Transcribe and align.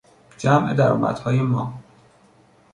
جمع 0.37 0.73
درآمدهای 0.73 1.39
ما 1.41 1.73